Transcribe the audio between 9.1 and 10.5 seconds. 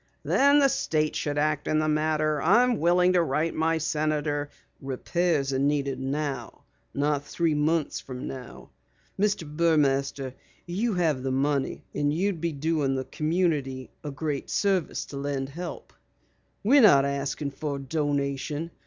Mr. Burmaster,